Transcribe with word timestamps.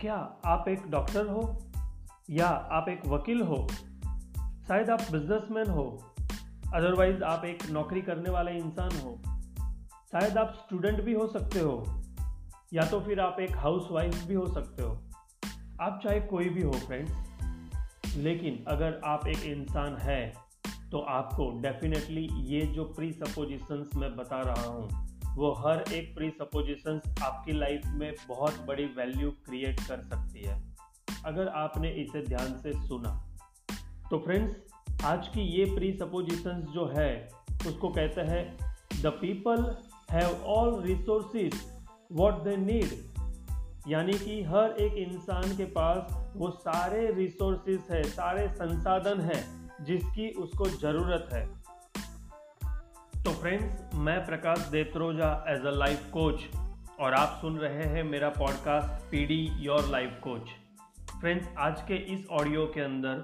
क्या 0.00 0.34
आप 0.44 0.64
एक 0.68 0.90
डॉक्टर 0.90 1.26
हो? 1.26 1.62
या 2.30 2.46
आप 2.46 2.88
एक 2.88 3.06
वकील 3.06 3.40
हो? 3.42 3.68
शायद 4.68 4.90
आप 4.90 5.00
बिजनेसमैन 5.00 5.70
हो। 5.70 6.14
अदरवाइज़ 6.74 7.22
आप 7.22 7.44
एक 7.44 7.70
नौकरी 7.70 8.02
करने 8.02 8.30
वाले 8.30 8.52
इंसान 8.52 8.90
हो। 8.90 9.18
शायद 10.12 10.38
आप 10.38 10.54
स्टूडेंट 10.54 11.02
भी 11.02 11.12
हो 11.12 11.26
सकते 11.26 11.60
हो। 11.60 12.02
या 12.72 12.82
तो 12.82 13.00
फिर 13.00 13.20
आप 13.20 13.36
एक 13.40 13.56
हाउस 13.56 13.88
वाइफ 13.90 14.24
भी 14.24 14.34
हो 14.34 14.46
सकते 14.46 14.82
हो। 14.82 15.02
आप 15.80 16.00
चाहे 16.04 16.20
कोई 16.20 16.48
भी 16.48 16.62
हो 16.62 16.72
फ्रेंड्स 16.72 17.14
लेकिन 18.16 18.64
अगर 18.68 19.00
आप 19.04 19.26
एक 19.26 19.42
इंसान 19.42 19.96
है 19.96 20.34
तो 20.92 20.98
आपको 20.98 21.60
डेफिनेटली 21.60 22.28
ये 22.32 22.60
जो 22.60 22.84
प्री 22.84 23.12
सपोजिशंस 23.12 23.88
मैं 23.96 24.16
बता 24.16 24.40
रहा 24.40 24.66
हूँ 24.66 25.09
वो 25.30 25.52
हर 25.52 25.84
एक 25.92 26.14
प्री 26.14 26.30
सपोजिशंस 26.30 27.02
आपकी 27.22 27.52
लाइफ 27.52 27.82
में 27.86 28.12
बहुत 28.28 28.64
बड़ी 28.68 28.84
वैल्यू 28.84 29.30
क्रिएट 29.30 29.80
कर 29.80 30.00
सकती 30.00 30.42
है। 30.44 30.62
अगर 31.26 31.48
आपने 31.48 31.90
इसे 31.90 32.26
ध्यान 32.26 32.58
से 32.58 32.72
सुना। 32.88 33.28
तो 34.10 34.18
फ्रेंड्स 34.18 34.56
आज 35.04 35.28
की 35.28 35.40
ये 35.40 35.64
प्री 35.64 35.92
सपोजिशंस 35.92 36.64
जो 36.64 36.86
है, 36.86 37.28
उसको 37.66 37.88
कहते 37.88 38.20
हैं 38.20 38.58
the 39.02 39.06
people 39.06 39.76
have 40.10 40.44
all 40.44 40.82
resources 40.82 41.80
what 42.12 42.34
they 42.34 42.56
need 42.56 43.10
यानी 43.88 44.12
कि 44.12 44.42
हर 44.42 44.76
एक 44.80 44.92
इंसान 44.92 45.56
के 45.56 45.64
पास 45.64 46.32
वो 46.36 46.50
सारे 46.50 47.12
रिसोर्सिस 47.12 47.90
है, 47.90 48.02
सारे 48.02 48.48
संसाधन 48.48 49.20
है 49.20 49.44
जिसकी 49.84 50.30
उसको 50.30 50.66
ज़रूरत 50.66 51.28
है। 51.32 51.59
तो 53.24 53.30
फ्रेंड्स 53.30 53.94
मैं 53.94 54.24
Prakash 54.26 54.58
Detroja 54.72 55.26
as 55.48 55.64
a 55.66 55.70
life 55.70 56.04
coach 56.12 56.42
और 57.00 57.14
आप 57.14 57.36
सुन 57.40 57.56
रहे 57.58 57.84
हैं 57.84 58.02
मेरा 58.04 58.28
podcast 58.28 59.10
P 59.10 59.24
D 59.26 59.38
your 59.60 59.88
life 59.88 60.16
coach 60.22 60.50
friends 61.20 61.48
आज 61.58 61.82
के 61.82 61.96
इस 62.14 62.26
ऑडियो 62.30 62.64
के 62.66 62.80
अंदर, 62.80 63.22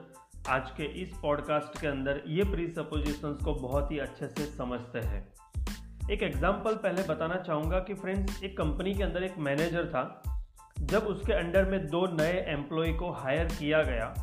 आज 0.48 0.70
के 0.70 0.84
इस 1.02 1.14
पॉडकास्ट 1.22 1.80
के 1.80 1.86
अंदर 1.86 2.22
ये 2.26 2.44
प्री 2.44 2.66
सपोजिशंस 2.68 3.42
को 3.44 3.54
बहुत 3.54 3.92
ही 3.92 3.98
अच्छे 3.98 4.26
से 4.26 4.46
समझते 4.46 4.98
हैं। 4.98 5.20
एक 6.10 6.22
एग्ज़ाम्पल 6.22 6.74
पहले 6.74 7.02
बताना 7.02 7.36
चाहूँगा 7.36 7.78
कि 7.78 7.94
फ्रेंड्स 7.94 8.42
एक 8.42 8.56
कंपनी 8.58 8.94
के 8.94 9.02
अंदर 9.02 9.22
एक 9.22 9.38
मैनेजर 9.38 9.86
था। 9.86 10.04
जब 10.80 11.06
उसके 11.06 11.32
अंडर 11.32 11.70
में 11.70 11.86
दो 11.86 12.06
नए 12.16 12.44
एम्प्लॉय 12.48 12.92
को 12.92 13.10
हायर 13.12 13.46
किया 13.48 13.82
गया, 13.82 14.14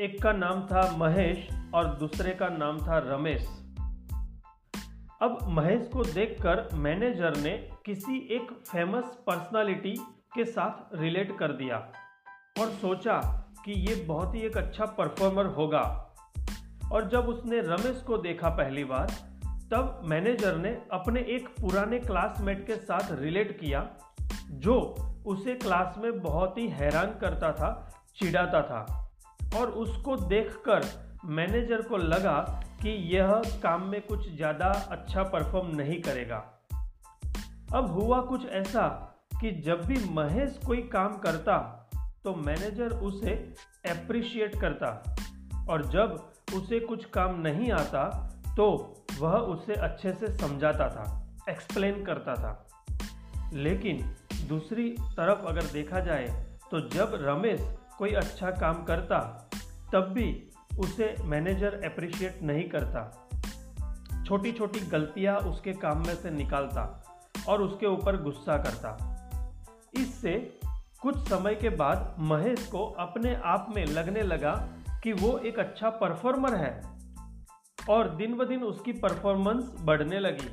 एक 0.00 0.22
का 0.22 0.32
नाम 0.32 0.66
था 0.66 0.90
महेश 0.96 1.48
और 1.74 1.94
दूसरे 1.94 2.34
का 2.34 2.48
नाम 2.48 2.78
था 2.78 2.98
रमेश। 3.06 3.48
अब 5.22 5.38
महेश 5.42 5.88
को 5.92 6.04
देखकर 6.04 6.68
मैनेजर 6.74 7.36
ने 7.36 7.70
किसी 7.86 8.28
एक 8.30 8.64
फ़ेमस 8.72 9.04
पर्सनालिटी 9.26 9.96
के 10.34 10.44
साथ 10.44 10.94
रिलेट 10.94 11.38
कर 11.38 11.52
दिया 11.52 11.76
और 12.60 12.70
सोचा 12.70 13.20
कि 13.64 13.72
ये 13.72 13.94
बहुत 13.94 14.34
ही 14.34 14.40
एक 14.40 14.56
अच्छा 14.56 14.84
परफॉर्मर 14.84 15.46
होगा। 15.46 16.14
और 16.92 17.08
जब 17.08 17.28
उसने 17.28 17.60
रमेश 17.60 18.02
को 18.06 18.18
देखा 18.18 18.48
पहली 18.48 18.84
बार, 18.84 19.06
तब 19.72 20.02
मैनेजर 20.04 20.56
ने 20.56 20.82
अपने 20.92 21.20
एक 21.20 21.48
पुराने 21.48 21.98
क्लासमेट 21.98 22.66
के 22.66 22.76
साथ 22.76 23.12
रिलेट 23.12 23.60
किया, 23.60 23.90
जो 24.50 24.96
उसे 25.26 25.54
क्लास 25.54 25.94
में 25.98 26.20
बहुत 26.20 26.58
ही 26.58 26.68
हैरान 26.68 27.06
करता 27.06 27.52
था, 27.52 28.02
चिढ़ाता 28.16 28.62
था। 28.62 29.10
और 29.60 29.70
उसको 29.70 30.16
देखकर 30.16 30.84
मैनेजर 31.24 31.82
को 31.82 31.96
लगा 31.96 32.64
कि 32.82 32.90
यह 33.16 33.32
काम 33.62 33.82
में 33.82 34.00
कुछ 34.02 34.28
ज़्यादा 34.36 34.66
अच्छा 34.90 35.22
परफॉर्म 35.22 35.76
नहीं 35.76 36.00
करेगा। 36.02 36.36
अब 37.74 37.90
हुआ 37.92 38.20
कुछ 38.20 38.46
ऐसा 38.46 38.86
कि 39.40 39.50
जब 39.50 39.84
भी 39.86 39.96
महेश 40.10 40.58
कोई 40.66 40.82
काम 40.82 41.16
करता 41.16 41.56
तो 42.24 42.34
मैनेजर 42.34 42.90
उसे 42.90 43.30
अप्रिशिएट 43.90 44.60
करता 44.60 45.16
और 45.70 45.86
जब 45.86 46.32
उसे 46.54 46.80
कुछ 46.80 47.04
काम 47.04 47.40
नहीं 47.40 47.70
आता 47.72 48.04
तो 48.56 48.94
वह 49.18 49.32
उसे 49.32 49.74
अच्छे 49.74 50.12
से 50.12 50.36
समझाता 50.38 50.88
था 50.88 51.04
एक्सप्लेन 51.50 52.04
करता 52.04 52.34
था। 52.34 53.50
लेकिन 53.52 54.02
दूसरी 54.48 54.88
तरफ़ 54.90 55.46
अगर 55.46 55.62
देखा 55.62 56.00
जाए 56.00 56.26
तो 56.70 56.80
जब 56.88 57.18
रमेश 57.22 57.60
कोई 57.98 58.12
अच्छा 58.12 58.50
काम 58.50 58.82
करता, 58.84 59.18
तब 59.92 60.12
भी 60.12 60.47
उसे 60.78 61.16
मैनेजर 61.24 61.74
अप्रिशिएट 61.84 62.42
नहीं 62.42 62.68
करता। 62.68 63.28
छोटी 64.26 64.52
छोटी 64.52 64.80
गलतियाँ 64.80 65.36
उसके 65.36 65.72
काम 65.72 66.06
में 66.06 66.14
से 66.14 66.30
निकालता 66.30 67.04
और 67.48 67.62
उसके 67.62 67.86
ऊपर 67.86 68.22
गुस्सा 68.22 68.56
करता। 68.58 69.14
इससे 69.94 70.60
कुछ 71.02 71.28
समय 71.28 71.54
के 71.54 71.68
बाद 71.68 72.16
महेश 72.18 72.66
को 72.66 72.86
अपने 72.86 73.34
आप 73.44 73.72
में 73.76 73.86
लगने 73.86 74.22
लगा 74.22 74.68
कि 75.02 75.12
वो 75.12 75.38
एक 75.38 75.58
अच्छा 75.58 75.90
परफॉर्मर 75.90 76.54
है 76.54 76.82
और 77.90 78.16
दिन 78.16 78.34
ब 78.34 78.44
दिन 78.44 78.62
उसकी 78.62 78.92
परफॉर्मेंस 78.92 79.76
बढ़ने 79.80 80.18
लगी। 80.18 80.48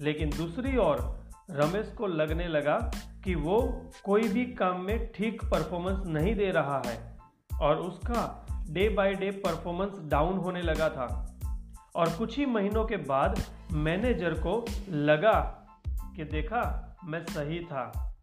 लेकिन 0.00 0.30
दूसरी 0.30 0.76
ओर 0.76 1.20
रमेश 1.50 1.92
को 1.98 2.06
लगने 2.06 2.48
लगा 2.48 2.90
कि 3.24 3.34
वो 3.34 3.84
कोई 4.04 4.28
भी 4.28 4.44
काम 4.44 4.80
में 4.80 5.12
ठीक 5.12 5.44
परफॉर्मेंस 5.44 6.06
नहीं 6.06 6.34
दे 6.34 6.50
रहा 6.50 6.82
है 6.86 7.18
और 7.60 7.76
उसका 7.76 8.46
day 8.70 8.88
by 8.88 9.14
day 9.14 9.30
performance 9.30 10.10
down 10.10 10.38
होने 10.38 10.62
लगा 10.62 10.88
था। 10.88 11.38
और 11.96 12.10
कुछ 12.10 12.38
ही 12.38 12.46
महीनों 12.46 12.84
के 12.84 12.96
बाद 12.96 13.42
मैनेजर 13.72 14.34
को 14.34 14.64
लगा 14.88 15.66
कि 16.16 16.24
देखा, 16.24 16.96
मैं 17.04 17.24
सही 17.24 17.64
था। 17.64 18.16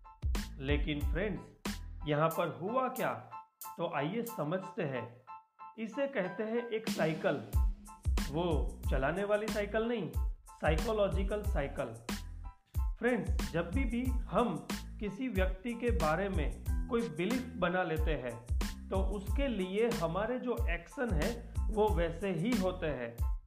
लेकिन 0.59 0.99
फ्रेंड्स 0.99 1.41
यहाँ 2.07 2.29
पर 2.29 2.59
हुआ 2.61 2.87
क्या? 2.87 3.13
तो 3.77 3.93
आइए 3.95 4.21
समझते 4.21 4.83
हैं। 4.83 5.21
इसे 5.79 6.07
कहते 6.07 6.43
हैं 6.43 6.69
एक 6.69 6.89
साइकिल 6.89 7.43
वो 8.31 8.77
चलाने 8.91 9.23
वाली 9.23 9.47
साइकिल 9.47 9.81
नहीं 9.81 10.11
साइकोलॉजिकल 10.49 11.41
साइकिल 11.41 11.85
फ्रेंड्स 12.99 13.51
जब 13.51 13.71
भी 13.71 13.83
भी 13.83 14.05
हम 14.05 14.67
किसी 14.99 15.27
व्यक्ति 15.27 15.73
के 15.73 15.91
बारे 15.91 16.29
में 16.29 16.63
कोई 16.89 17.01
बिलीफ 17.01 17.53
बना 17.57 17.83
लेते 17.83 18.11
हैं 18.11 18.56
तो 18.89 18.97
उसके 18.97 19.47
लिए 19.47 19.89
हमारे 19.89 20.39
जो 20.39 20.67
एक्शन 20.69 21.09
है, 21.13 21.53
वो 21.69 21.89
वैसे 21.89 22.29
ही 22.29 22.51
होते 22.51 22.87
हैं। 22.87 23.37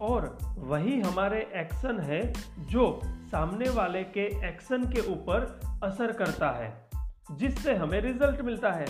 और 0.00 0.38
वही 0.58 1.00
हमारे 1.00 1.50
एक्शन 1.54 2.00
है, 2.00 2.32
जो 2.58 3.00
सामने 3.04 3.68
वाले 3.68 4.04
के 4.04 4.48
एक्शन 4.48 4.84
के 4.84 5.00
ऊपर 5.00 5.60
असर 5.84 6.12
करता 6.12 6.50
है, 6.50 6.90
जिससे 7.32 7.74
हमें 7.74 8.00
रिज़ल्ट 8.00 8.40
मिलता 8.40 8.72
है, 8.72 8.86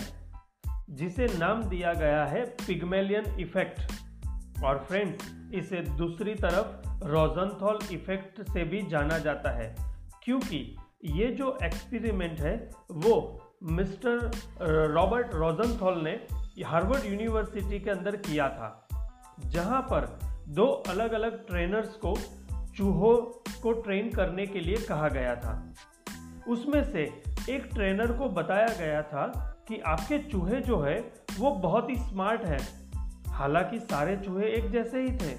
जिसे 0.89 1.27
नाम 1.39 1.63
दिया 1.63 1.93
गया 1.93 2.25
है 2.25 2.45
पिग्मेलियन 2.45 3.39
इफ़ेक्ट 3.39 3.81
और 4.63 4.85
फ्रेंड्स 4.87 5.49
इसे 5.53 5.81
दूसरी 5.81 6.35
तरफ़ 6.35 6.89
रोजनथॉल 7.05 7.79
इफ़ेक्ट 7.91 8.41
से 8.41 8.63
भी 8.63 8.81
जाना 8.81 9.17
जाता 9.17 9.49
है, 9.51 9.75
क्योंकि 10.23 10.77
ये 11.05 11.27
जो 11.27 11.57
एक्सपेरिमेंट 11.63 12.39
है, 12.39 12.69
वो 12.91 13.41
मिस्टर 13.63 14.31
रॉबर्ट 14.93 15.33
रोजनथॉल 15.33 16.01
ने 16.03 16.11
हार्वर्ड 16.63 17.05
यूनिवर्सिटी 17.05 17.79
के 17.79 17.89
अंदर 17.89 18.15
किया 18.15 18.49
था, 18.49 18.87
जहाँ 19.45 19.81
पर 19.81 20.19
दो 20.47 20.65
अलग 20.65 21.11
अलग 21.11 21.47
ट्रेनर्स 21.47 21.95
को 21.95 22.15
चूहों 22.75 23.15
को 23.61 23.71
ट्रेन 23.71 24.09
करने 24.09 24.45
के 24.45 24.59
लिए 24.59 24.77
कहा 24.77 25.07
गया 25.07 25.35
था। 25.35 25.73
उसमें 26.47 26.83
से 26.83 27.23
एक 27.49 27.69
ट्रेनर 27.73 28.11
को 28.11 28.29
बताया 28.29 28.67
गया 28.67 29.01
था 29.01 29.27
कि 29.67 29.79
आपके 29.79 30.19
चूहे 30.19 30.61
जो 30.61 30.79
है, 30.79 31.13
वो 31.39 31.51
बहुत 31.51 31.89
ही 31.89 31.95
स्मार्ट 31.95 32.45
है। 32.45 32.59
हालाँकि 33.27 33.79
सारे 33.79 34.17
चूहे 34.17 34.47
एक 34.47 34.71
जैसे 34.71 35.01
ही 35.01 35.17
थे, 35.17 35.35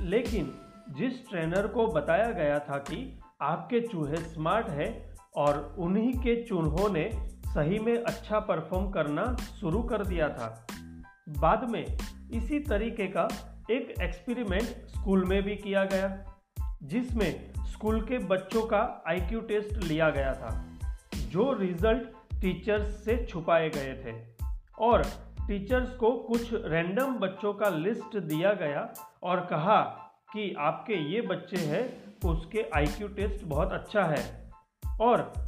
लेकिन 0.00 0.54
जिस 0.90 1.28
ट्रेनर 1.28 1.66
को 1.66 1.86
बताया 1.86 2.30
गया 2.30 2.58
था 2.58 2.78
कि 2.78 3.20
आपके 3.42 3.80
चूहे 3.80 4.16
स्मार्ट 4.16 4.68
है 4.68 5.13
और 5.36 5.76
उन्हीं 5.78 6.12
के 6.12 6.44
चूहों 6.44 6.90
ने 6.90 7.10
सही 7.46 7.78
में 7.78 8.04
अच्छा 8.04 8.40
परफॉर्म 8.40 8.90
करना 8.90 9.36
शुरू 9.36 9.82
कर 9.82 10.04
दिया 10.04 10.28
था। 10.28 10.66
बाद 11.28 11.70
में 11.70 11.98
इसी 12.32 12.60
तरीके 12.60 13.06
का 13.06 13.28
एक 13.70 13.94
एक्सपेरिमेंट 14.02 14.62
स्कूल 14.62 15.24
में 15.24 15.42
भी 15.42 15.56
किया 15.56 15.84
गया, 15.84 16.36
जिसमें 16.82 17.52
स्कूल 17.58 18.00
के 18.00 18.18
बच्चों 18.18 18.62
का 18.62 19.04
आईक्यू 19.08 19.40
टेस्ट 19.40 19.84
लिया 19.84 20.10
गया 20.10 20.32
था, 20.32 20.78
जो 21.14 21.52
रिज़ल्ट 21.52 22.02
टीचर्स 22.40 23.04
से 23.04 23.26
छुपाए 23.26 23.70
गए 23.70 23.94
थे। 23.94 24.44
और 24.78 25.02
टीचर्स 25.48 25.90
को 25.96 26.12
कुछ 26.12 26.50
रैंडम 26.52 27.14
बच्चों 27.14 27.54
का 27.54 27.68
लिस्ट 27.68 28.18
दिया 28.18 28.52
गया 28.52 28.94
और 29.22 29.40
कहा 29.40 29.80
कि 30.32 30.54
आपके 30.58 30.94
ये 30.94 31.20
बच्चे 31.20 31.56
हैं, 31.56 32.14
उसके 32.30 32.70
आईक्यू 32.74 33.08
टेस्ट 33.08 33.44
बहुत 33.44 33.72
अच्छा 33.72 34.02
है। 34.02 34.43
और 35.00 35.44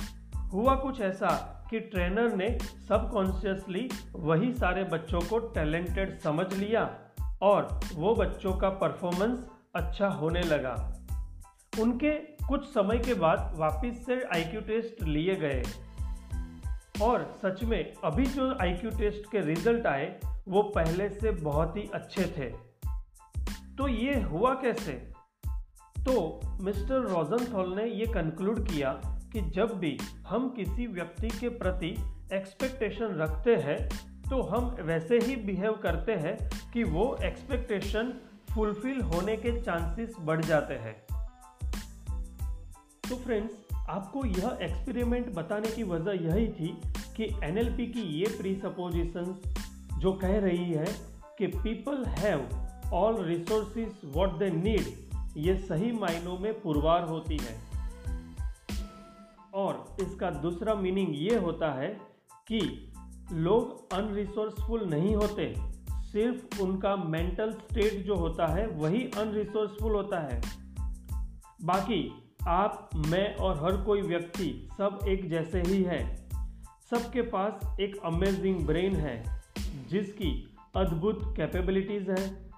हुआ 0.53 0.75
कुछ 0.75 1.01
ऐसा 1.01 1.53
कि 1.71 1.81
ट्रेनर 1.81 2.37
ने 2.37 2.59
सबकॉन्शियसली 2.89 3.91
वही 4.13 4.55
सारे 4.55 4.85
बच्चों 4.85 5.21
को 5.21 5.39
टैलेंटेड 5.39 6.19
समझ 6.19 6.55
लिया 6.55 6.99
और 7.43 7.81
वो 7.95 8.15
बच्चों 8.15 8.57
का 8.57 8.71
परफॉर्मेंस 8.71 9.49
अच्छा 9.75 10.09
होने 10.09 10.41
लगा। 10.41 10.97
उनके 11.81 12.11
कुछ 12.49 12.65
समय 12.65 12.99
के 12.99 13.15
बाद 13.15 13.55
वापस 13.57 14.07
से 14.07 14.25
आईक्यू 14.25 14.61
टेस्ट 14.61 15.03
लिए 15.03 15.35
गए। 15.35 15.63
और 17.03 17.39
सच 17.43 17.63
में, 17.63 17.93
अभी 18.05 18.27
जो 18.27 18.59
आईक्यू 18.63 18.91
टेस्ट 18.91 19.31
के 19.33 19.41
रिज़ल्ट 19.41 19.87
आए, 19.87 20.21
वो 20.49 20.63
पहले 20.63 21.09
से 21.09 21.31
बहुत 21.31 21.77
ही 21.77 21.91
अच्छे 21.95 22.23
थे। 22.23 22.51
तो 23.79 23.89
ये 23.89 24.21
हुआ 24.21 24.55
कैसे? 24.55 24.93
तो 25.99 26.41
मिस्टर 26.61 27.01
रोजनथॉल 27.01 27.75
ने 27.75 27.85
ये 27.85 28.07
कंक्लूड 28.07 28.69
किया 28.69 29.16
कि 29.37 29.43
जब 29.51 29.79
भी 29.79 29.99
हम 30.27 30.49
किसी 30.49 30.87
व्यक्ति 30.87 31.29
के 31.29 31.49
प्रति 31.49 31.89
एक्सपेक्टेशन 32.33 33.05
रखते 33.05 33.57
हैं 33.57 33.89
तो 34.31 34.43
हम 34.43 34.77
वैसे 34.81 35.19
ही 35.19 35.37
बिहेव 35.37 35.73
करते 35.73 36.13
हैं 36.13 36.37
कि 36.73 36.85
वो 36.85 37.19
एक्सपेक्टेशन 37.25 38.13
फुलफिल 38.55 39.01
होने 39.01 39.37
के 39.37 39.61
चांसेस 39.63 40.15
बढ़ 40.21 40.45
जाते 40.45 40.75
हैं। 40.75 40.95
तो 43.09 43.17
फ्रेंड्स 43.17 43.77
आपको 43.89 44.25
यह 44.27 44.59
एक्सपेरिमेंट 44.63 45.35
बताने 45.35 45.69
की 45.69 45.83
वजह 45.83 46.25
यही 46.25 46.49
थी 46.49 46.77
कि 47.17 47.25
एनएलपी 47.45 47.87
की 47.87 48.01
ये 48.01 48.27
प्री 48.39 48.55
सपोजिशंस 48.55 49.43
जो 49.99 50.13
कह 50.13 50.39
रही 50.39 50.73
है 50.73 50.87
कि 51.39 51.47
people 51.47 52.05
have 52.05 52.49
all 52.93 53.25
resources 53.25 54.05
what 54.05 54.39
they 54.39 54.51
need 54.51 55.37
ये 55.37 55.57
सही 55.57 55.93
मायनों 55.93 56.39
में 56.39 56.61
पुरवार 56.61 57.03
होती 57.03 57.39
है। 57.39 57.66
और 59.57 59.97
इसका 60.01 60.31
दूसरा 60.31 60.75
मीनिंग 60.75 61.09
ये 61.11 61.37
होता 61.39 61.73
है 61.73 61.89
कि 62.49 62.93
लोग 63.33 63.93
अनरिसोर्सफुल 63.93 64.85
नहीं 64.85 65.17
होते, 65.17 65.55
सिर्फ़ 65.91 66.63
उनका 66.63 66.97
मेंटल 66.97 67.53
स्टेट 67.53 68.07
जो 68.07 68.15
होता 68.15 68.47
है 68.47 68.67
वही 68.67 69.05
अनरिसोर्सफुल 69.05 69.93
होता 69.93 70.21
है। 70.21 70.43
बाकी 71.65 72.23
आप, 72.49 72.91
मैं 72.97 73.35
और 73.35 73.65
हर 73.65 73.77
कोई 73.77 74.03
व्यक्ति 74.03 74.69
सब 74.79 74.99
एक 75.09 75.31
जैसे 75.31 75.63
ही 75.63 75.83
है। 75.83 76.29
सबके 76.91 77.23
पास 77.23 77.77
एक 77.81 77.97
अमेजिंग 78.05 78.67
ब्रेन 78.67 78.97
है, 78.97 79.43
जिसकी 79.89 80.57
अद्भुत 80.77 81.35
कैपेबिलिटीज़ 81.37 82.11
है। 82.11 82.51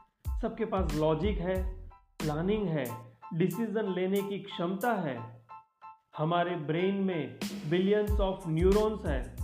सबके 0.43 0.65
पास 0.65 0.97
लॉजिक 0.97 1.39
है 1.39 1.89
प्लानिंग 1.91 2.69
है 2.69 2.85
डिसीज़न 3.35 3.95
लेने 3.95 4.23
की 4.23 4.39
क्षमता 4.39 4.93
है। 4.93 5.38
हमारे 6.19 6.57
ब्रेन 6.57 6.95
में 6.95 7.39
बिलियंस 7.71 8.11
ऑफ़ 8.11 8.49
न्यूरॉन्स 8.49 9.07
हैं 9.07 9.37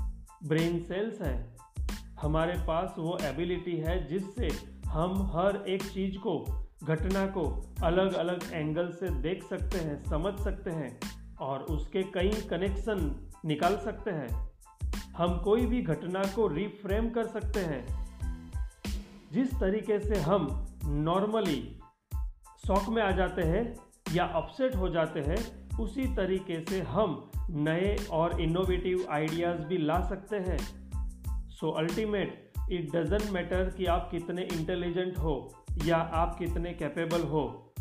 ब्रेन 0.44 0.82
सेल्स 0.82 1.20
हैं। 1.20 1.56
हमारे 2.20 2.54
पास 2.66 2.94
वो 2.98 3.18
एबिलिटी 3.22 3.76
है 3.76 4.06
जिससे 4.06 4.48
हम 4.86 5.30
हर 5.34 5.64
एक 5.68 5.82
चीज़ 5.82 6.18
को, 6.18 6.44
घटना 6.84 7.26
को 7.26 7.74
अलग 7.84 8.14
अलग 8.14 8.50
एंगल 8.52 8.90
से 8.90 9.10
देख 9.10 9.44
सकते 9.44 9.78
हैं, 9.78 10.04
समझ 10.04 10.40
सकते 10.40 10.70
हैं 10.70 11.00
और 11.40 11.60
उसके 11.60 12.02
कई 12.02 12.30
कनेक्शन 12.30 13.30
निकाल 13.44 13.76
सकते 13.76 14.10
हैं। 14.10 14.50
हम 15.16 15.38
कोई 15.38 15.66
भी 15.66 15.82
घटना 15.82 16.22
को 16.22 16.46
रिफ्रेम 16.46 17.10
कर 17.10 17.26
सकते 17.26 17.60
हैं। 17.60 18.08
जिस 19.32 19.54
तरीके 19.60 19.98
से 19.98 20.16
हम 20.16 20.66
नॉर्मली 20.84 21.80
शौक 22.66 22.88
में 22.88 23.02
आ 23.02 23.10
जाते 23.10 23.42
हैं 23.42 23.76
या 24.14 24.24
अपसेट 24.24 24.76
हो 24.76 24.88
जाते 24.88 25.20
हैं 25.20 25.63
उसी 25.80 26.14
तरीके 26.14 26.64
से 26.64 26.80
हम 26.80 27.30
नए 27.50 27.96
और 28.10 28.40
इनोवेटिव 28.40 29.06
आइडियाज़ 29.10 29.60
भी 29.60 29.78
ला 29.78 30.00
सकते 30.08 30.36
हैं। 30.36 30.58
So 31.50 31.70
ultimate 31.70 32.52
it 32.72 32.96
doesn't 32.96 33.32
matter 33.32 33.70
कि 33.70 33.86
आप 33.86 34.08
कितने 34.10 34.42
इंटेलिजेंट 34.42 35.18
हो 35.18 35.64
या 35.84 35.96
आप 35.96 36.38
कितने 36.38 36.72
कैपेबल 36.72 37.22
हो। 37.22 37.74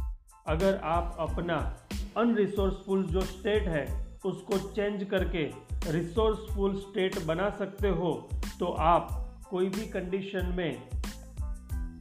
अगर 0.48 0.78
आप 0.78 1.16
अपना 1.19 1.88
अनरिसोर्सफुल 2.18 3.04
जो 3.04 3.22
स्टेट 3.22 3.68
है, 3.68 4.04
उसको 4.25 4.57
चेंज 4.57 5.04
करके 5.04 5.44
रिसोर्सफुल 5.92 6.75
स्टेट 6.75 7.24
बना 7.25 7.50
सकते 7.50 7.90
हो 7.90 8.30
तो 8.60 8.66
आप 8.66 9.30
कोई 9.50 9.69
भी 9.69 9.88
कंडीशन 9.88 10.45
में 10.45 10.90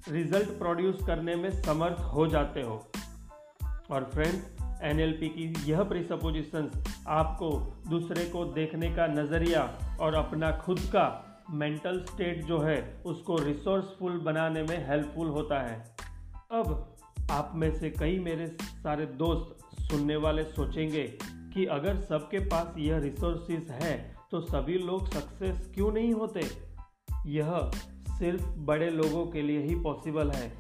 रिज़ल्ट 0.09 0.49
प्रोड्यूस 0.49 0.99
करने 1.07 1.35
में 1.35 1.51
समर्थ 1.63 2.01
हो 2.01 2.27
जाते 2.27 2.63
हो। 2.63 2.93
और 3.91 4.11
फ्रेंड्स 4.15 4.62
एनएलपी 4.83 5.29
की 5.29 5.71
यह 5.71 5.83
प्रिसपोजिशंस 5.83 7.03
आपको 7.09 7.51
दूसरे 7.91 8.25
को 8.25 8.45
देखने 8.45 8.91
का 8.91 9.07
नज़रिया 9.07 9.63
और 10.01 10.15
अपना 10.15 10.51
खुद 10.57 10.81
का 10.81 11.05
मेंटल 11.51 12.01
स्टेट 12.03 12.45
जो 12.45 12.59
है, 12.59 13.03
उसको 13.07 13.37
रिसोर्सफुल 13.37 14.19
बनाने 14.21 14.63
में 14.63 14.89
हेल्पफुल 14.89 15.29
होता 15.29 15.61
है। 15.61 15.79
अब 16.53 16.97
आप 17.31 17.53
में 17.55 17.71
से 17.75 17.91
कई 17.91 18.19
मेरे 18.19 18.47
सारे 18.63 19.07
दोस्त 19.07 19.59
सुनने 19.83 20.17
वाले 20.17 20.45
सोचेंगे 20.45 21.03
कि 21.55 21.65
अगर 21.67 21.97
सबके 22.01 22.39
पास 22.39 22.75
यह 22.79 22.99
रिसोर्सेज 22.99 23.71
है 23.71 23.97
तो 24.31 24.41
सभी 24.41 24.79
लोग 24.79 25.09
सक्सेस 25.09 25.71
क्यों 25.75 25.93
नहीं 25.93 26.13
होते? 26.13 26.43
यह 27.27 27.71
सिर्फ़ 28.19 28.47
बड़े 28.61 28.91
लोगों 28.91 29.27
के 29.27 29.43
लिए 29.43 29.63
ही 29.63 29.75
पॉसिबल 29.75 30.31
है, 30.31 30.51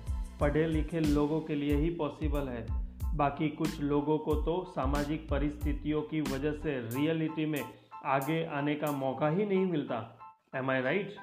पढ़े 0.40 0.66
लिखे 0.66 1.00
लोगों 1.00 1.40
के 1.40 1.54
लिए 1.54 1.76
ही 1.76 1.90
पॉसिबल 1.90 2.48
है। 2.48 2.66
बाकी 3.14 3.48
कुछ 3.48 3.80
लोगों 3.80 4.18
को 4.18 4.34
तो 4.34 4.64
सामाजिक 4.68 5.28
परिस्थितियों 5.28 6.02
की 6.02 6.20
वजह 6.20 6.52
से 6.52 6.78
रियलिटी 6.88 7.46
में 7.46 7.62
आगे 8.04 8.44
आने 8.44 8.74
का 8.74 8.92
मौका 8.92 9.28
ही 9.28 9.46
नहीं 9.46 9.66
मिलता। 9.66 10.18
एम 10.56 10.70
आई 10.70 10.80
राइट 10.80 11.16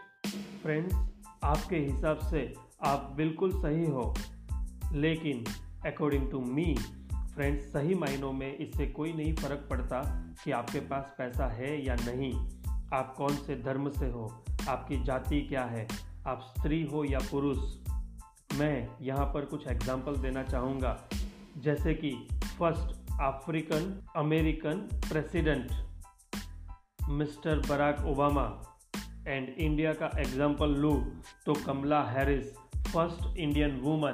फ्रेंड्स 0.61 0.95
आपके 1.43 1.75
हिसाब 1.75 2.17
से 2.17 2.53
आप 2.83 3.13
बिल्कुल 3.17 3.51
सही 3.51 3.85
हो। 3.85 4.13
लेकिन 4.93 5.43
अकॉर्डिंग 5.85 6.31
टू 6.31 6.39
मी 6.39 6.75
फ्रेंड्स 7.35 7.63
सही 7.63 7.95
मायनों 7.95 8.31
में 8.31 8.57
इससे 8.57 8.87
कोई 8.87 9.13
नहीं 9.13 9.35
फ़र्क 9.35 9.67
पड़ता 9.69 10.01
कि 10.43 10.51
आपके 10.51 10.79
पास 10.79 11.13
पैसा 11.17 11.47
है 11.47 11.85
या 11.85 11.95
नहीं। 11.95 12.33
आप 12.93 13.13
कौन 13.17 13.35
से 13.35 13.55
धर्म 13.55 13.89
से 13.89 14.09
हो? 14.09 14.43
आपकी 14.69 15.03
जाति 15.03 15.41
क्या 15.41 15.63
है? 15.65 15.87
आप 16.27 16.53
स्त्री 16.57 16.83
हो 16.83 17.03
या 17.03 17.19
पुरुष? 17.19 17.57
मैं 18.59 18.87
यहाँ 19.01 19.25
पर 19.25 19.45
कुछ 19.45 19.67
एग्ज़ाम्पल 19.67 20.15
देना 20.15 20.43
चाहूँगा। 20.43 21.09
जैसे 21.63 21.93
कि 21.93 22.11
first 22.59 23.19
African 23.21 23.85
American 24.15 24.77
president 25.07 25.71
mister 27.11 27.59
Barack 27.67 28.05
Obama 28.07 28.43
and 29.27 29.49
India 29.49 29.93
का 29.93 30.09
एग्ज़ाम्पल 30.19 30.75
लू 30.75 30.93
तो 31.45 31.53
Kamala 31.65 32.01
Harris, 32.03 32.53
first 32.87 33.37
Indian 33.37 33.79
woman, 33.79 34.13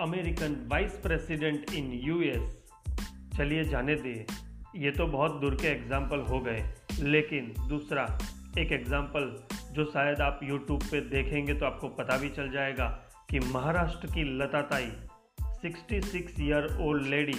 American 0.00 0.56
vice 0.70 0.92
president 1.02 1.72
in 1.72 1.92
US. 2.04 2.56
चलिए 3.36 3.64
जाने 3.64 3.94
दिए 3.96 4.26
ये 4.76 4.90
तो 4.90 5.06
बहुत 5.08 5.40
दूर 5.40 5.54
के 5.54 5.68
एग्ज़ाम्पल 5.68 6.20
हो 6.30 6.40
गए, 6.40 6.64
लेकिन 7.02 7.52
दूसरा 7.68 8.06
एक 8.58 8.72
एग्ज़ाम्पल 8.72 9.30
जो 9.74 9.84
शायद 9.84 10.20
आप 10.20 10.40
यूट्यूब 10.42 10.82
पे 10.90 11.00
देखेंगे 11.10 11.54
तो 11.54 11.66
आपको 11.66 11.88
पता 11.98 12.16
भी 12.18 12.28
चल 12.30 12.50
जाएगा 12.50 12.88
कि 13.30 13.40
महाराष्ट्र 13.40 14.12
की 14.14 14.24
लता 14.38 14.62
ताई 14.70 14.90
66 15.62 16.40
ईयर 16.40 16.78
ओल्ड 16.80 17.06
लेडी 17.06 17.34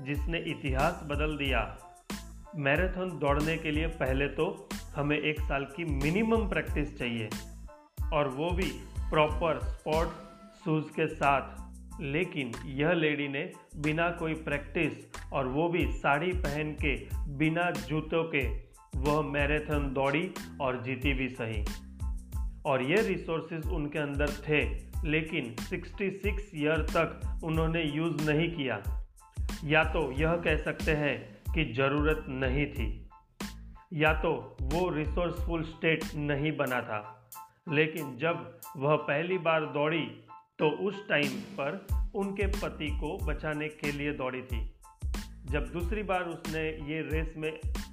जिसने 0.00 0.38
इतिहास 0.38 1.00
बदल 1.06 1.36
दिया। 1.36 1.78
मैराथन 2.56 3.18
दौड़ने 3.18 3.56
के 3.56 3.70
लिए 3.70 3.86
पहले 3.86 4.28
तो 4.28 4.68
हमें 4.94 5.18
एक 5.18 5.40
साल 5.40 5.64
की 5.64 5.84
मिनिमम 5.84 6.48
प्रैक्टिस 6.48 6.98
चाहिए 6.98 7.28
और 8.12 8.28
वो 8.28 8.50
भी 8.50 8.72
प्रॉपर 9.10 9.60
स्पॉट 9.64 10.08
शूज़ 10.64 10.84
के 10.84 11.06
साथ। 11.06 11.66
लेकिन 12.00 12.52
यह 12.66 12.92
लेडी 12.92 13.28
ने 13.28 13.52
बिना 13.76 14.10
कोई 14.10 14.34
प्रैक्टिस 14.34 14.92
और 15.32 15.48
वो 15.48 15.68
भी 15.68 15.92
साड़ी 15.92 16.32
पहन 16.32 16.72
के, 16.72 17.08
बिना 17.28 17.70
जूतों 17.70 18.24
के, 18.24 18.48
वह 18.96 19.22
मैराथन 19.22 19.92
दौड़ी 19.92 20.30
और 20.60 20.82
जीती 20.82 21.12
भी 21.12 21.28
सही। 21.28 21.64
और 22.66 22.82
ये 22.82 23.08
रिसोर्सेज 23.08 23.66
उनके 23.66 23.98
अंदर 23.98 24.30
थे 24.30 24.85
लेकिन 25.04 25.54
66 25.54 26.50
ईयर 26.54 26.86
तक 26.96 27.40
उन्होंने 27.44 27.82
यूज़ 27.82 28.30
नहीं 28.30 28.50
किया। 28.50 28.82
या 29.64 29.84
तो 29.84 30.12
यह 30.12 30.36
कह 30.36 30.56
सकते 30.56 30.92
हैं 30.92 31.36
कि 31.54 31.72
ज़रूरत 31.72 32.24
नहीं 32.28 32.66
थी, 32.66 33.08
या 33.92 34.12
तो 34.20 34.56
वो 34.62 34.88
रिसोर्सफुल 34.88 35.62
स्टेट 35.62 36.04
नहीं 36.14 36.56
बना 36.56 36.80
था। 36.80 37.30
लेकिन 37.68 38.16
जब 38.16 38.60
वह 38.76 38.96
पहली 38.96 39.38
बार 39.38 39.66
दौड़ी 39.66 40.24
तो 40.58 40.68
उस 40.68 41.08
टाइम 41.08 41.28
पर 41.28 41.86
उनके 42.14 42.46
पति 42.46 42.88
को 42.88 43.26
बचाने 43.26 43.68
के 43.68 43.92
लिए 43.92 44.12
दौड़ी 44.12 44.42
थी। 44.42 44.72
जब 45.44 45.70
दूसरी 45.72 46.02
बार 46.02 46.22
उसने 46.22 46.60
ये 46.60 47.00
रेस 47.02 47.34
में 47.36 47.52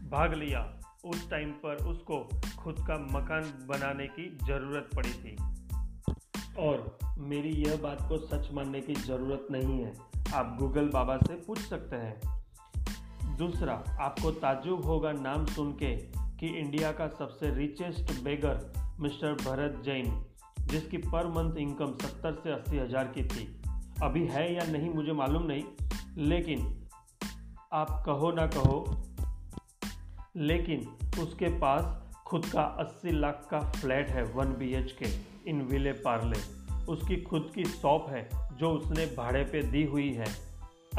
भाग 0.10 0.34
लिया, 0.34 0.80
उस 1.06 1.30
टाइम 1.30 1.50
पर 1.52 1.76
उसको 1.76 2.42
खुद 2.60 2.76
का 2.80 2.98
मकान 3.12 3.42
बनाने 3.68 4.08
की 4.08 4.38
ज़रूरत 4.44 4.90
पड़ी 4.96 5.14
थी। 5.14 5.53
और 6.60 6.98
मेरी 7.18 7.50
यह 7.50 7.78
बात 7.78 8.02
को 8.10 8.18
सच 8.18 8.54
मानने 8.54 8.82
की 8.82 8.94
ज़रूरत 8.94 9.48
नहीं 9.52 9.84
है। 9.84 9.94
आप 10.34 10.58
गूगल 10.60 10.90
बाबा 10.90 11.18
से 11.18 11.34
पूछ 11.34 11.60
सकते 11.60 11.96
हैं। 11.96 12.22
दूसरा, 13.38 13.84
आपको 14.00 14.32
ताजुब 14.32 14.86
होगा 14.86 15.12
नाम 15.12 15.46
सुन 15.46 15.72
के 15.72 15.96
कि 16.38 16.48
इंडिया 16.48 16.92
का 16.92 17.08
सबसे 17.08 17.56
richest 17.56 18.24
beggar 18.24 18.74
mister 19.00 19.34
Bharat 19.34 19.82
Jain, 19.86 20.26
जिसकी 20.60 20.98
पर 20.98 21.28
मंथ 21.28 21.58
इनकम 21.58 21.94
सत्तर 21.94 22.42
से 22.44 22.52
अस्सी 22.52 22.78
हज़ार 22.78 23.08
की 23.08 23.24
थी। 23.24 23.62
अभी 24.04 24.28
है 24.28 24.56
या 24.56 24.72
नहीं 24.72 24.90
मुझे 24.90 25.12
मालूम 25.12 25.44
नहीं, 25.44 25.64
लेकिन 26.18 26.88
आप 27.74 28.04
कहो 28.06 28.32
ना 28.32 28.48
कहो, 28.48 29.02
लेकिन 30.36 30.88
उसके 31.22 31.60
पास 31.60 32.14
खुद 32.26 32.46
का 32.46 32.62
80 32.62 33.12
लाख 33.12 33.48
का 33.52 33.60
फ्लैट 33.60 34.10
है, 34.10 34.24
वन 34.24 34.46
बी 34.46 34.84
के 34.84 35.33
इन 35.48 35.62
विले 35.62 35.92
पार्ले। 35.92 36.40
उसकी 36.92 37.18
खुद 37.22 37.52
की 37.56 37.66
शॉप 37.66 38.10
है, 38.10 38.28
जो 38.58 38.70
उसने 38.70 39.06
भाड़े 39.06 39.44
पे 39.44 39.62
दी 39.62 39.84
हुई 39.84 40.12
है। 40.12 40.26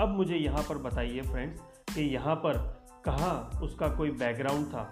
अब 0.00 0.08
मुझे 0.08 0.36
यहाँ 0.36 0.62
पर 0.62 0.78
बताइए 0.78 1.22
फ्रेंड्स, 1.22 1.60
कि 1.94 2.02
यहाँ 2.02 2.34
पर 2.36 2.58
कहाँ 3.04 3.60
उसका 3.62 3.88
कोई 3.88 4.10
बैकग्राउंड 4.10 4.66
था? 4.66 4.84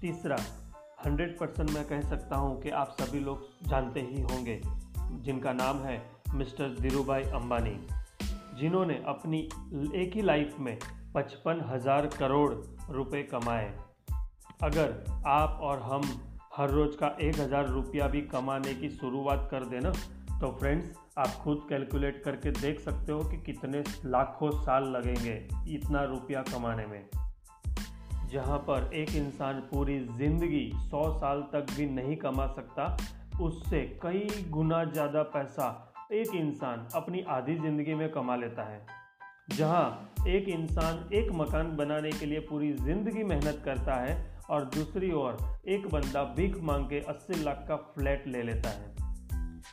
तीसरा, 0.00 0.36
हंड्रेड 1.06 1.38
परसेंट 1.38 1.70
मैं 1.70 1.84
कह 1.84 2.00
सकता 2.00 2.36
हूँ 2.36 2.60
कि 2.60 2.70
आप 2.70 2.96
सभी 3.00 3.20
लोग 3.20 3.68
जानते 3.68 4.00
ही 4.00 4.20
होंगे, 4.22 4.60
जिनका 5.22 5.52
नाम 5.52 5.78
है 5.78 6.00
मिस्टर 6.34 6.74
धीरू 6.80 7.04
भाई 7.04 7.22
अम्बानी 7.22 7.76
जिन्होंने 8.58 8.94
अपनी 9.06 9.38
एक 9.94 10.12
ही 10.14 10.22
लाइफ 10.22 10.56
में 10.60 10.78
पचपन 11.14 11.60
हज़ार 11.66 12.06
करोड़ 12.06 12.52
रुपए 12.90 13.22
कमाए। 13.22 13.72
अगर 14.62 15.22
आप 15.26 15.58
और 15.62 15.80
हम 15.82 16.02
हर 16.52 16.70
रोज़ 16.70 16.96
का 16.96 17.06
एक 17.22 17.38
हज़ार 17.40 17.66
रुपया 17.66 18.06
भी 18.06 18.20
कमाने 18.22 18.74
की 18.74 18.88
शुरुआत 18.90 19.46
कर 19.50 19.64
देना। 19.64 19.90
तो 20.40 20.50
फ्रेंड्स 20.60 20.90
आप 21.18 21.28
खुद 21.42 21.64
कैलकुलेट 21.68 22.22
करके 22.24 22.50
देख 22.50 22.80
सकते 22.80 23.12
हो 23.12 23.20
कि 23.20 23.36
कितने 23.42 23.82
लाखों 24.06 24.50
साल 24.62 24.88
लगेंगे 24.88 25.34
इतना 25.74 26.02
रुपया 26.04 26.42
कमाने 26.42 26.86
में। 26.86 27.04
जहाँ 28.30 28.58
पर 28.58 28.90
एक 28.94 29.14
इंसान 29.16 29.60
पूरी 29.70 29.98
ज़िंदगी 30.08 30.70
सौ 30.80 31.02
साल 31.18 31.40
तक 31.52 31.72
भी 31.76 31.86
नहीं 31.86 32.16
कमा 32.16 32.46
सकता, 32.46 32.96
उससे 33.40 33.80
कई 34.02 34.44
गुना 34.50 34.84
ज़्यादा 34.84 35.22
पैसा 35.22 35.68
एक 36.12 36.34
इंसान 36.34 36.86
अपनी 36.94 37.24
आधी 37.28 37.54
ज़िंदगी 37.54 37.94
में 37.94 38.08
कमा 38.12 38.36
लेता 38.36 38.62
है। 38.62 38.84
जहाँ 39.56 40.14
एक 40.28 40.48
इंसान 40.48 41.08
एक 41.14 41.32
मकान 41.32 41.76
बनाने 41.76 42.10
के 42.10 42.26
लिए 42.26 42.40
पूरी 42.40 42.72
ज़िंदगी 42.74 43.24
मेहनत 43.24 43.62
करता 43.64 43.94
है 43.96 44.31
और 44.50 44.64
दूसरी 44.64 45.12
ओर, 45.12 45.38
एक 45.68 45.86
बंदा 45.86 46.24
भीख 46.36 46.56
मांग 46.62 46.84
के 46.86 47.00
80 47.02 47.42
लाख 47.42 47.64
का 47.68 47.76
फ्लैट 47.76 48.26
ले 48.26 48.42
लेता 48.42 48.68
है, 48.68 48.92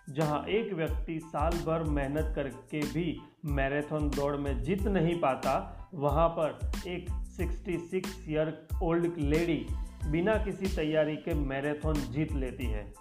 जहाँ 0.10 0.46
एक 0.46 0.74
व्यक्ति 0.74 1.20
साल 1.20 1.52
भर 1.52 1.84
मेहनत 1.84 2.32
करके 2.36 2.80
भी 2.80 3.22
मैराथन 3.46 4.10
दौड़ 4.10 4.36
में 4.38 4.64
जीत 4.64 4.82
नहीं 4.82 5.20
पाता, 5.20 5.54
वहाँ 5.94 6.30
पर 6.30 6.72
एक 6.88 7.10
66 7.10 8.30
ईयर 8.30 8.68
ओल्ड 8.84 9.14
लेडी 9.20 9.66
बिना 10.10 10.36
किसी 10.36 10.76
तैयारी 10.76 11.16
के 11.16 11.34
मैराथन 11.34 11.94
जीत 11.94 12.32
लेती 12.32 12.66
है। 12.66 12.94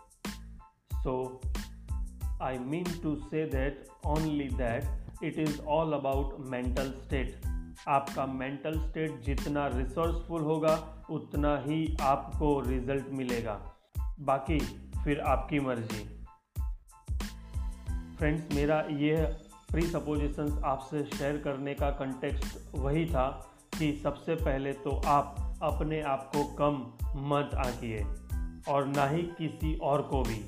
So 0.94 1.40
I 2.42 2.58
mean 2.58 2.84
to 3.02 3.16
say 3.16 3.44
that 3.46 3.84
only 4.06 4.48
that 4.48 5.24
it 5.24 5.38
is 5.38 5.60
all 5.60 5.92
about 5.92 6.36
mental 6.40 6.90
state 6.90 7.40
आपका 7.88 8.26
मेंटल 8.26 8.78
स्टेट 8.88 9.20
जितना 9.20 9.66
रिसोर्सफुल 9.66 10.42
होगा, 10.42 11.04
उतना 11.10 11.56
ही 11.58 11.96
आपको 12.00 12.60
रिज़ल्ट 12.60 13.04
मिलेगा। 13.12 13.60
बाकी 14.20 14.58
फिर 15.04 15.20
आपकी 15.20 15.60
मर्ज़ी। 15.60 16.04
फ्रेंड्स 18.16 18.54
मेरा 18.54 18.80
ये 18.80 19.16
प्री 19.70 19.82
सपोजिशंस 19.82 20.62
आपसे 20.64 21.02
शेयर 21.04 21.36
करने 21.38 21.74
का 21.74 21.90
कंटेक्स्ट 21.90 22.58
वही 22.74 23.06
था 23.06 23.28
कि 23.78 24.00
सबसे 24.02 24.34
पहले 24.34 24.72
तो 24.72 25.00
आप 25.06 25.58
अपने 25.62 26.00
आप 26.02 26.30
को 26.36 26.44
कम 26.44 26.86
मत 27.28 27.50
आंकिए, 27.54 28.04
और 28.68 28.86
ना 28.86 29.06
ही 29.06 29.22
किसी 29.22 29.76
और 29.78 30.02
को 30.02 30.22
भी। 30.22 30.40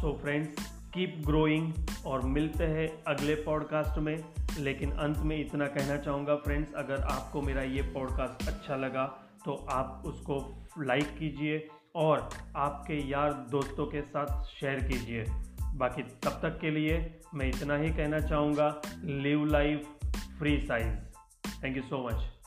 सो 0.00 0.18
फ्रेंड्स 0.22 0.68
कीप 0.94 1.22
ग्रोइंग 1.26 1.72
और 2.06 2.20
मिलते 2.20 2.64
हैं 2.64 2.88
अगले 3.06 3.34
पॉडकास्ट 3.34 3.98
में। 3.98 4.24
लेकिन 4.58 4.92
अंत 4.92 5.18
में 5.18 5.40
इतना 5.40 5.66
कहना 5.66 5.96
चाहूँगा 5.96 6.36
फ्रेंड्स 6.36 6.72
अगर 6.72 7.00
आपको 7.00 7.42
मेरा 7.42 7.62
ये 7.62 7.82
पॉडकास्ट 7.82 8.48
अच्छा 8.48 8.76
लगा 8.76 9.06
तो 9.44 9.66
आप 9.70 10.02
उसको 10.06 10.66
लाइक 10.78 11.18
कीजिए 11.18 11.68
और 11.94 12.30
आपके 12.56 13.08
यार 13.08 13.32
दोस्तों 13.32 13.86
के 13.86 14.02
साथ 14.02 14.44
शेयर 14.44 14.84
कीजिए। 14.84 15.24
बाकी 15.74 16.02
तब 16.02 16.30
तक 16.30 16.58
के 16.60 16.70
लिए 16.70 17.20
मैं 17.34 17.48
इतना 17.48 17.76
ही 17.76 17.90
कहना 17.90 18.20
चाहूँगा 18.20 18.82
live 19.04 19.44
life 19.44 19.88
free 20.38 20.66
size 20.66 20.96
thank 21.64 21.76
you 21.76 21.82
so 21.82 22.06
much 22.06 22.39